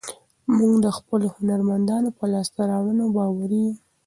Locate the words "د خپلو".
0.85-1.25